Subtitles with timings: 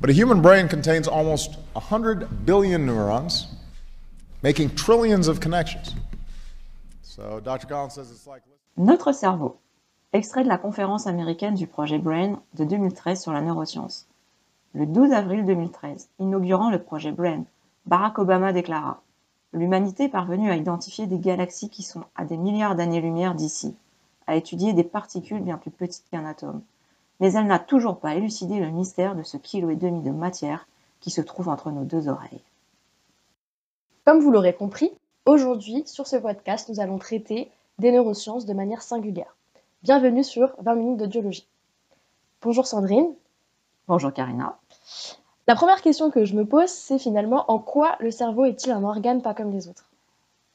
[0.00, 3.46] But a human brain contains almost 100 billion neurons,
[4.42, 5.94] making trillions of connections.
[7.02, 7.68] So Dr.
[7.90, 8.42] Says it's like.
[8.78, 9.58] Notre cerveau.
[10.12, 14.06] Extrait de la conférence américaine du projet BRAIN de 2013 sur la neuroscience.
[14.72, 17.44] Le 12 avril 2013, inaugurant le projet BRAIN,
[17.86, 19.02] Barack Obama déclara
[19.52, 23.74] L'humanité est parvenue à identifier des galaxies qui sont à des milliards d'années-lumière d'ici,
[24.26, 26.62] à étudier des particules bien plus petites qu'un atome.
[27.18, 30.68] Mais elle n'a toujours pas élucidé le mystère de ce kilo et demi de matière
[31.00, 32.42] qui se trouve entre nos deux oreilles.
[34.04, 34.92] Comme vous l'aurez compris,
[35.26, 39.36] aujourd'hui, sur ce podcast, nous allons traiter des neurosciences de manière singulière.
[39.82, 41.46] Bienvenue sur 20 minutes d'audiologie.
[42.42, 43.14] Bonjour Sandrine.
[43.88, 44.58] Bonjour Karina.
[45.48, 48.84] La première question que je me pose, c'est finalement en quoi le cerveau est-il un
[48.84, 49.90] organe pas comme les autres?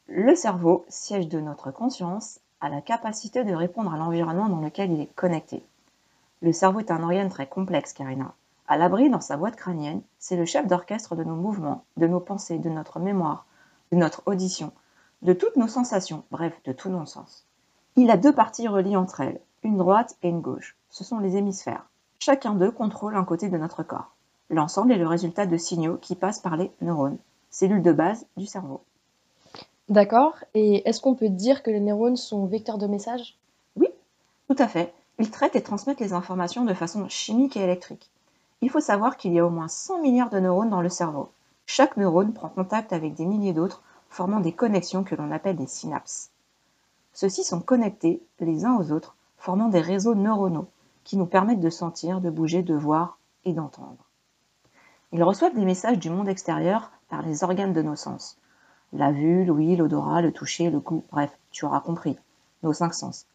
[0.08, 4.92] Le cerveau, siège de notre conscience, a la capacité de répondre à l'environnement dans lequel
[4.92, 5.66] il est connecté.
[6.42, 8.34] Le cerveau est un organe très complexe, Karina.
[8.68, 12.20] À l'abri dans sa boîte crânienne, c'est le chef d'orchestre de nos mouvements, de nos
[12.20, 13.46] pensées, de notre mémoire,
[13.92, 14.72] de notre audition,
[15.24, 17.46] de toutes nos sensations, bref, de tous nos sens.
[17.96, 20.78] Il a deux parties reliées entre elles, une droite et une gauche.
[20.90, 21.86] Ce sont les hémisphères.
[22.20, 24.15] Chacun d'eux contrôle un côté de notre corps.
[24.50, 27.18] L'ensemble est le résultat de signaux qui passent par les neurones,
[27.50, 28.82] cellules de base du cerveau.
[29.90, 30.36] D'accord.
[30.54, 33.38] Et est-ce qu'on peut dire que les neurones sont vecteurs de messages?
[33.76, 33.88] Oui,
[34.50, 34.94] tout à fait.
[35.20, 38.10] Ils traitent et transmettent les informations de façon chimique et électrique.
[38.62, 41.30] Il faut savoir qu'il y a au moins 100 milliards de neurones dans le cerveau.
[41.66, 45.68] Chaque neurone prend contact avec des milliers d'autres, formant des connexions que l'on appelle des
[45.68, 46.32] synapses.
[47.14, 50.68] Ceux-ci sont connectés les uns aux autres, formant des réseaux neuronaux
[51.04, 54.05] qui nous permettent de sentir, de bouger, de voir et d'entendre.
[55.16, 58.38] Ils reçoivent des messages du monde extérieur par les organes de nos sens.
[58.92, 62.18] La vue, l'ouïe, l'odorat, le toucher, le goût, bref, tu auras compris,
[62.64, 63.26] nos cinq sens.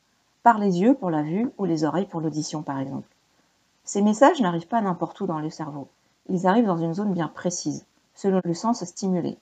[0.42, 3.08] Par les yeux pour la vue ou les oreilles pour l'audition par exemple.
[3.84, 5.88] Ces messages n'arrivent pas n'importe où dans le cerveau.
[6.28, 9.38] Ils arrivent dans une zone bien précise, selon le sens stimulé.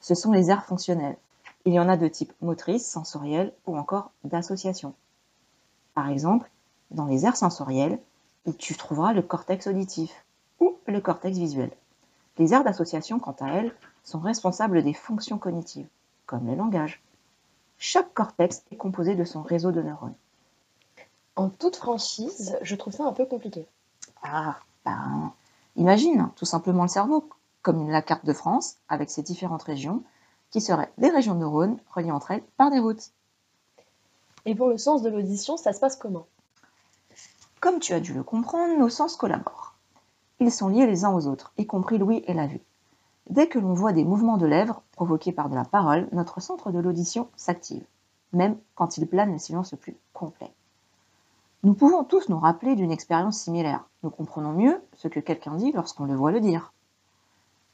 [0.00, 1.18] Ce sont les aires fonctionnelles.
[1.66, 4.92] Il y en a de type motrice, sensorielle ou encore d'association.
[5.94, 6.50] Par exemple,
[6.90, 8.00] dans les aires sensorielles,
[8.58, 10.24] tu trouveras le cortex auditif
[10.60, 11.70] ou le cortex visuel.
[12.38, 15.88] Les aires d'association, quant à elles, sont responsables des fonctions cognitives,
[16.26, 17.02] comme le langage.
[17.78, 20.14] Chaque cortex est composé de son réseau de neurones.
[21.36, 23.66] En toute franchise, je trouve ça un peu compliqué.
[24.22, 25.32] Ah, ben,
[25.76, 27.28] imagine tout simplement le cerveau
[27.62, 30.02] comme la carte de France avec ses différentes régions
[30.50, 33.12] qui seraient des régions de neurones reliées entre elles par des routes.
[34.44, 36.26] Et pour le sens de l'audition, ça se passe comment?
[37.60, 39.59] Comme tu as dû le comprendre, nos sens collaborent.
[40.40, 42.62] Ils sont liés les uns aux autres, y compris l'ouïe et la vue.
[43.28, 46.72] Dès que l'on voit des mouvements de lèvres provoqués par de la parole, notre centre
[46.72, 47.84] de l'audition s'active,
[48.32, 50.50] même quand il plane le silence le plus complet.
[51.62, 53.84] Nous pouvons tous nous rappeler d'une expérience similaire.
[54.02, 56.72] Nous comprenons mieux ce que quelqu'un dit lorsqu'on le voit le dire.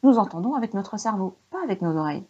[0.03, 2.27] Nous entendons avec notre cerveau, pas avec nos oreilles.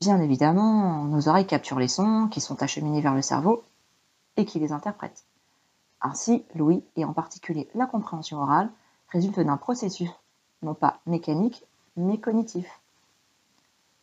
[0.00, 3.64] Bien évidemment, nos oreilles capturent les sons qui sont acheminés vers le cerveau
[4.38, 5.26] et qui les interprètent.
[6.00, 8.70] Ainsi, l'ouïe, et en particulier la compréhension orale,
[9.08, 10.10] résulte d'un processus
[10.62, 11.64] non pas mécanique,
[11.96, 12.66] mais cognitif.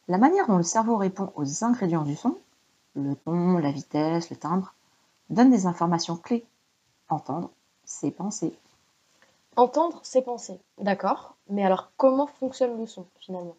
[0.07, 2.37] La manière dont le cerveau répond aux ingrédients du son,
[2.95, 4.73] le ton, la vitesse, le timbre,
[5.29, 6.45] donne des informations clés.
[7.09, 7.49] Entendre,
[7.85, 8.57] c'est penser.
[9.55, 10.59] Entendre, c'est penser.
[10.79, 11.35] D'accord.
[11.49, 13.55] Mais alors, comment fonctionne le son, finalement?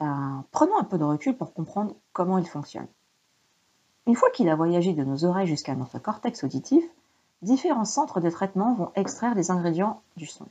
[0.00, 2.86] Ben, Prenons un peu de recul pour comprendre comment il fonctionne.
[4.06, 6.84] Une fois qu'il a voyagé de nos oreilles jusqu'à notre cortex auditif,
[7.44, 10.46] différents centres de traitement vont extraire les ingrédients du son.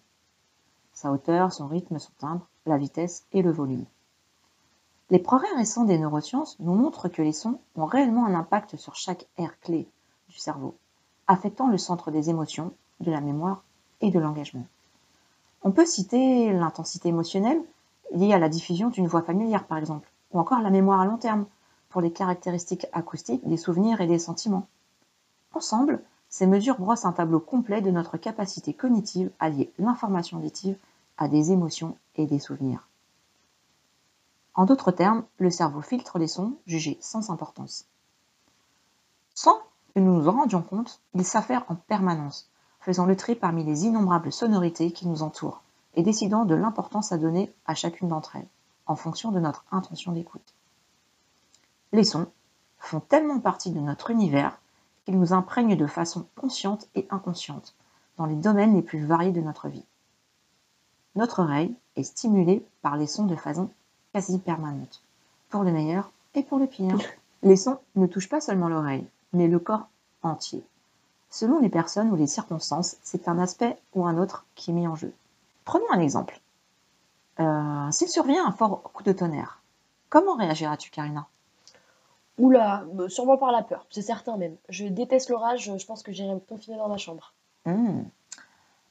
[0.94, 3.86] Sa hauteur, son rythme, son timbre, la vitesse et le volume.
[5.10, 8.96] Les progrès récents des neurosciences nous montrent que les sons ont réellement un impact sur
[8.96, 9.88] chaque aire clé
[10.30, 10.76] du cerveau,
[11.28, 13.64] affectant le centre des émotions, de la mémoire
[14.02, 14.66] et de l'engagement.
[15.64, 17.62] On peut citer l'intensité émotionnelle
[18.14, 21.18] liée à la diffusion d'une voix familière par exemple, ou encore la mémoire à long
[21.18, 21.46] terme
[21.90, 24.68] pour les caractéristiques acoustiques des souvenirs et des sentiments.
[25.54, 26.02] Ensemble,
[26.34, 30.76] ces mesures brossent un tableau complet de notre capacité cognitive à lier l'information auditive
[31.16, 32.88] à des émotions et des souvenirs.
[34.56, 37.86] En d'autres termes, le cerveau filtre les sons jugés sans importance.
[39.36, 39.60] Sans
[39.94, 43.86] que nous nous en rendions compte, il s'affaire en permanence, faisant le tri parmi les
[43.86, 45.62] innombrables sonorités qui nous entourent
[45.94, 48.50] et décidant de l'importance à donner à chacune d'entre elles,
[48.88, 50.56] en fonction de notre intention d'écoute.
[51.92, 52.26] Les sons
[52.80, 54.60] font tellement partie de notre univers
[55.06, 57.76] qu'ils nous imprègnent de façon consciente et inconsciente
[58.18, 59.86] dans les domaines les plus variés de notre vie.
[61.16, 63.70] Notre oreille est stimulée par les sons de façon
[64.14, 65.02] quasi permanente,
[65.50, 66.98] pour le meilleur et pour le pire.
[67.44, 69.90] Les sons ne touchent pas seulement l'oreille, mais le corps
[70.22, 70.64] entier.
[71.30, 74.88] Selon les personnes ou les circonstances, c'est un aspect ou un autre qui est mis
[74.88, 75.14] en jeu.
[75.66, 76.40] Prenons un exemple.
[77.40, 79.62] Euh, S'il survient un fort coup de tonnerre,
[80.10, 81.28] comment réagiras-tu, Karina?
[82.38, 84.56] Oula, euh, sûrement par la peur, c'est certain même.
[84.70, 87.34] Je déteste l'orage, je pense que j'irai me confiner dans ma chambre.
[87.66, 88.04] Hmm.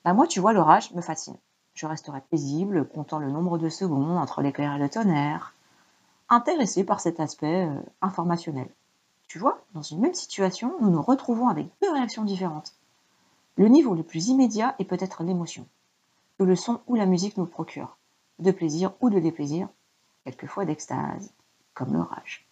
[0.04, 1.36] Bah moi, tu vois, l'orage me fascine.
[1.74, 5.54] Je resterai paisible, comptant le nombre de secondes entre l'éclair et le tonnerre,
[6.28, 8.68] intéressé par cet aspect euh, informationnel.
[9.26, 12.74] Tu vois, dans une même situation, nous nous retrouvons avec deux réactions différentes.
[13.56, 15.66] Le niveau le plus immédiat est peut-être l'émotion,
[16.38, 17.96] que le son ou la musique nous procure,
[18.38, 19.68] de plaisir ou de déplaisir,
[20.24, 21.32] quelquefois d'extase,
[21.74, 22.46] comme l'orage.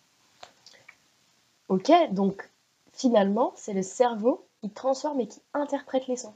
[1.70, 2.50] Ok, donc
[2.92, 6.34] finalement, c'est le cerveau qui transforme et qui interprète les sons.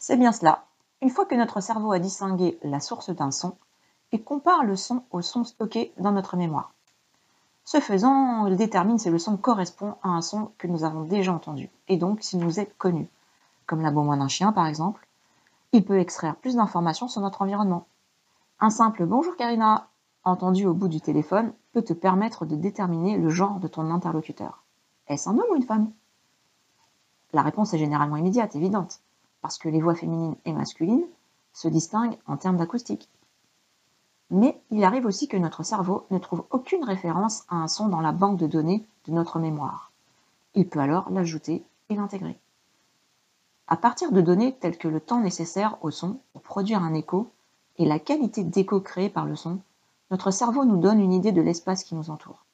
[0.00, 0.64] C'est bien cela.
[1.00, 3.56] Une fois que notre cerveau a distingué la source d'un son,
[4.10, 6.72] il compare le son au son stocké dans notre mémoire.
[7.64, 11.32] Ce faisant, il détermine si le son correspond à un son que nous avons déjà
[11.32, 13.08] entendu, et donc s'il nous est connu,
[13.66, 15.06] comme l'aboiement d'un chien par exemple.
[15.70, 17.86] Il peut extraire plus d'informations sur notre environnement.
[18.58, 19.86] Un simple Bonjour Karina,
[20.24, 24.62] entendu au bout du téléphone, peut te permettre de déterminer le genre de ton interlocuteur.
[25.08, 25.90] Est-ce un homme ou une femme?
[27.32, 29.00] La réponse est généralement immédiate, évidente,
[29.40, 31.04] parce que les voix féminines et masculines
[31.52, 33.08] se distinguent en termes d'acoustique.
[34.30, 38.00] Mais il arrive aussi que notre cerveau ne trouve aucune référence à un son dans
[38.00, 39.90] la banque de données de notre mémoire.
[40.54, 42.38] Il peut alors l'ajouter et l'intégrer.
[43.66, 47.30] À partir de données telles que le temps nécessaire au son pour produire un écho
[47.78, 49.60] et la qualité d'écho créé par le son,
[50.10, 52.44] notre cerveau nous donne une idée de l'espace qui nous entoure.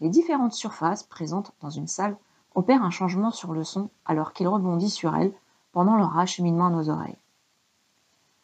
[0.00, 2.16] Les différentes surfaces présentes dans une salle
[2.54, 5.32] opèrent un changement sur le son alors qu'il rebondit sur elle
[5.72, 7.16] pendant leur acheminement à nos oreilles.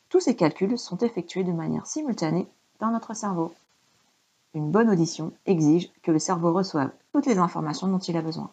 [0.09, 2.49] Tous ces calculs sont effectués de manière simultanée
[2.81, 3.53] dans notre cerveau.
[4.55, 8.51] Une bonne audition exige que le cerveau reçoive toutes les informations dont il a besoin.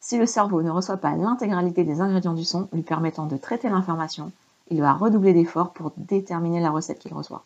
[0.00, 3.68] Si le cerveau ne reçoit pas l'intégralité des ingrédients du son lui permettant de traiter
[3.68, 4.32] l'information,
[4.68, 7.44] il va redoubler d'efforts pour déterminer la recette qu'il reçoit.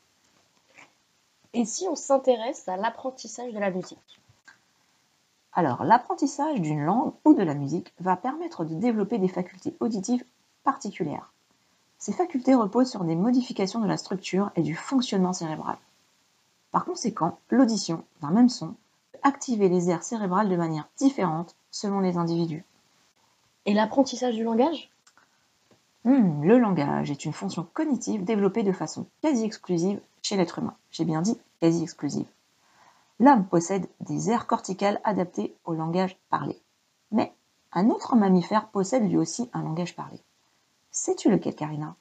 [1.52, 4.20] Et si on s'intéresse à l'apprentissage de la musique?
[5.52, 10.24] Alors, l'apprentissage d'une langue ou de la musique va permettre de développer des facultés auditives
[10.62, 11.32] particulières.
[11.98, 15.76] Ces facultés reposent sur des modifications de la structure et du fonctionnement cérébral.
[16.70, 18.74] Par conséquent, l'audition d'un même son
[19.12, 22.64] peut activer les aires cérébrales de manière différente selon les individus.
[23.66, 24.88] Et l'apprentissage du langage?
[26.04, 30.76] Hmm, le langage est une fonction cognitive développée de façon quasi exclusive chez l'être humain.
[30.90, 32.26] J'ai bien dit quasi exclusive.
[33.18, 36.60] L'homme possède des aires corticales adaptées au langage parlé.
[37.10, 37.34] Mais
[37.72, 40.18] un autre mammifère possède lui aussi un langage parlé.
[40.90, 41.94] Sais-tu lequel, Karina?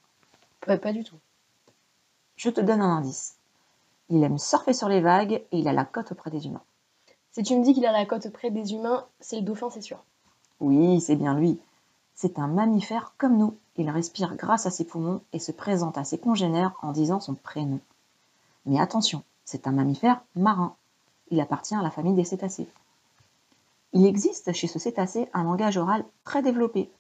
[0.62, 1.18] Pas, pas du tout.
[2.36, 3.36] Je te donne un indice.
[4.10, 6.64] Il aime surfer sur les vagues et il a la cote auprès des humains.
[7.32, 9.82] Si tu me dis qu'il a la cote auprès des humains, c'est le dauphin, c'est
[9.82, 10.04] sûr.
[10.60, 11.60] Oui, c'est bien lui.
[12.16, 13.56] C'est un mammifère comme nous.
[13.76, 17.36] Il respire grâce à ses poumons et se présente à ses congénères en disant son
[17.36, 17.80] prénom.
[18.66, 20.76] Mais attention, c'est un mammifère marin.
[21.32, 22.68] Il appartient à la famille des cétacés.
[23.94, 26.92] Il existe chez ce cétacé un langage oral très développé.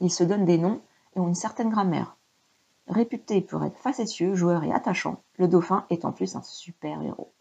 [0.00, 0.80] Il se donne des noms
[1.16, 2.16] et ont une certaine grammaire.
[2.88, 7.32] Réputé pour être facétieux, joueur et attachant, le dauphin est en plus un super héros.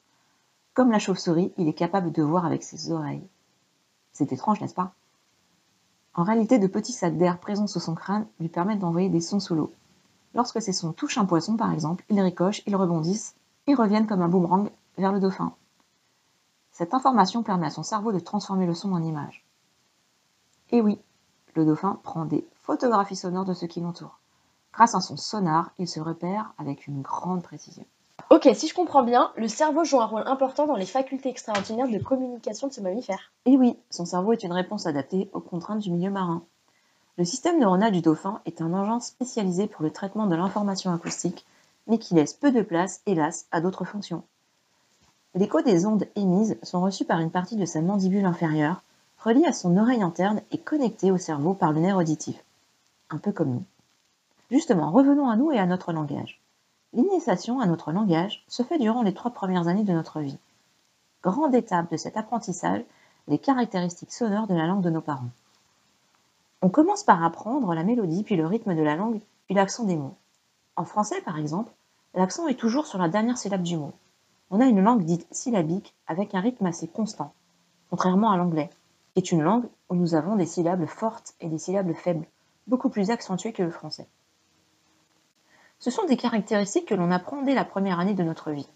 [0.73, 3.27] Comme la chauve-souris, il est capable de voir avec ses oreilles.
[4.13, 4.93] C'est étrange, n'est-ce pas?
[6.13, 9.39] En réalité, de petits sacs d'air présents sous son crâne lui permettent d'envoyer des sons
[9.39, 9.73] sous l'eau.
[10.33, 13.35] Lorsque ces sons touchent un poisson, par exemple, ils ricochent, ils rebondissent,
[13.67, 15.53] ils reviennent comme un boomerang vers le dauphin.
[16.71, 19.45] Cette information permet à son cerveau de transformer le son en image.
[20.71, 20.99] Et oui,
[21.53, 24.19] le dauphin prend des photographies sonores de ce qui l'entoure.
[24.73, 27.85] Grâce à son sonar, il se repère avec une grande précision.
[28.29, 31.89] Ok, si je comprends bien, le cerveau joue un rôle important dans les facultés extraordinaires
[31.89, 33.31] de communication de ce mammifère.
[33.45, 36.43] Et oui, son cerveau est une réponse adaptée aux contraintes du milieu marin.
[37.17, 41.45] Le système neuronal du dauphin est un engin spécialisé pour le traitement de l'information acoustique,
[41.87, 44.23] mais qui laisse peu de place, hélas, à d'autres fonctions.
[45.33, 48.83] L'écho des ondes émises sont reçus par une partie de sa mandibule inférieure,
[49.19, 52.43] reliée à son oreille interne et connectée au cerveau par le nerf auditif.
[53.09, 53.63] Un peu comme nous.
[54.49, 56.41] Justement, revenons à nous et à notre langage.
[56.93, 60.37] L'initiation à notre langage se fait durant les trois premières années de notre vie.
[61.23, 62.83] Grande étape de cet apprentissage,
[63.29, 65.29] les caractéristiques sonores de la langue de nos parents.
[66.61, 69.95] On commence par apprendre la mélodie, puis le rythme de la langue, puis l'accent des
[69.95, 70.15] mots.
[70.81, 71.71] En français, par exemple,
[72.15, 73.93] l'accent est toujours sur la dernière syllabe du mot.
[74.49, 77.35] On a une langue dite syllabique avec un rythme assez constant,
[77.91, 78.71] contrairement à l'anglais,
[79.13, 82.25] qui est une langue où nous avons des syllabes fortes et des syllabes faibles,
[82.65, 84.07] beaucoup plus accentuées que le français.
[85.77, 88.67] Ce sont des caractéristiques que l'on apprend dès la première année de notre vie.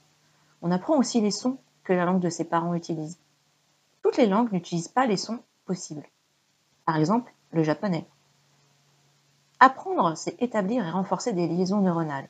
[0.61, 3.17] On apprend aussi les sons que la langue de ses parents utilise.
[4.03, 6.05] Toutes les langues n'utilisent pas les sons possibles.
[6.85, 8.05] Par exemple, le japonais.
[9.59, 12.27] Apprendre, c'est établir et renforcer des liaisons neuronales.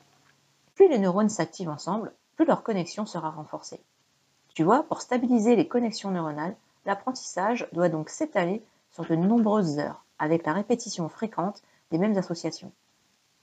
[0.74, 3.80] Plus les neurones s'activent ensemble, plus leur connexion sera renforcée.
[4.54, 10.04] Tu vois, pour stabiliser les connexions neuronales, l'apprentissage doit donc s'étaler sur de nombreuses heures,
[10.18, 12.72] avec la répétition fréquente des mêmes associations.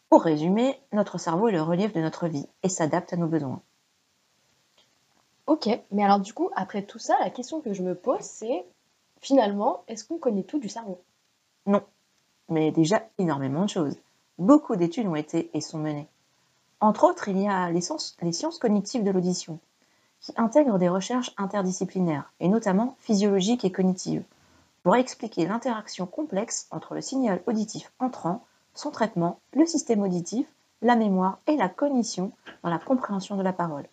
[0.10, 3.62] Pour résumer, notre cerveau est le relief de notre vie et s'adapte à nos besoins.
[5.46, 8.66] Ok, mais alors du coup, après tout ça, la question que je me pose, c'est
[9.20, 11.02] finalement, est-ce qu'on connaît tout du cerveau?
[11.66, 11.84] Non,
[12.53, 13.98] mais déjà énormément de choses.
[14.38, 16.07] Beaucoup d'études ont été et sont menées.
[16.79, 18.15] Entre autres, il y a les sciences,
[18.60, 19.60] cognitives de l'audition,
[20.19, 24.24] qui intègrent des recherches interdisciplinaires, et notamment physiologiques et cognitives,
[24.83, 30.48] pour expliquer l'interaction complexe entre le signal auditif entrant, son traitement, le système auditif,
[30.81, 32.31] la mémoire et la cognition
[32.63, 33.88] dans la compréhension de la parole.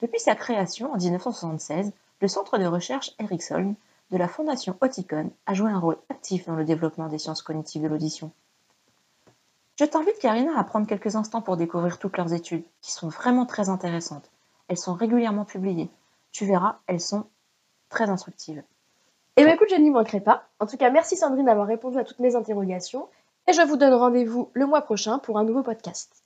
[0.00, 3.74] Depuis sa création en 1976, le centre de recherche Ericsson
[4.12, 7.82] de la Fondation Oticon a joué un rôle actif dans le développement des sciences cognitives
[7.82, 8.30] de l'audition.
[9.80, 13.46] Je t'invite Karina à prendre quelques instants pour découvrir toutes leurs études, qui sont vraiment
[13.46, 14.30] très intéressantes.
[14.68, 15.88] Elles sont régulièrement publiées.
[16.30, 17.24] Tu verras, elles sont
[17.88, 18.62] très instructives.
[19.36, 20.44] Eh bien écoute, je n'y manquerai pas.
[20.60, 23.08] En tout cas, merci Sandrine d'avoir répondu à toutes mes interrogations.
[23.48, 26.22] Et je vous donne rendez-vous le mois prochain pour un nouveau podcast.